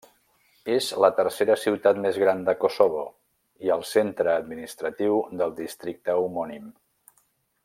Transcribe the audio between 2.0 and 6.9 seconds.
més gran de Kosovo i el centre administratiu del districte homònim.